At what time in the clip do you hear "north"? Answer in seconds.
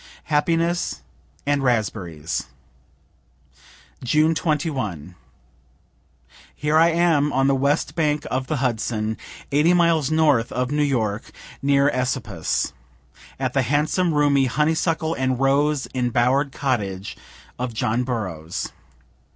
10.09-10.51